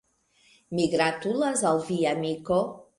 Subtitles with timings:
[0.79, 2.63] Mi gratulas al vi, amiko